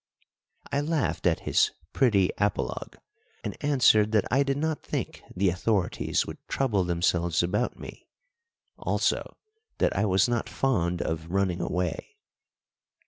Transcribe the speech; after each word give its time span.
I 0.71 0.81
laughed 0.81 1.27
at 1.27 1.41
his 1.41 1.69
pretty 1.93 2.31
apologue, 2.39 2.97
and 3.43 3.55
answered 3.63 4.13
that 4.13 4.25
I 4.31 4.41
did 4.41 4.57
not 4.57 4.81
think 4.81 5.21
the 5.35 5.49
authorities 5.51 6.25
would 6.25 6.39
trouble 6.47 6.83
themselves 6.83 7.43
about 7.43 7.77
me 7.77 8.07
also 8.79 9.37
that 9.77 9.95
I 9.95 10.05
was 10.05 10.27
not 10.27 10.49
fond 10.49 11.03
of 11.03 11.29
running 11.29 11.61
away. 11.61 12.15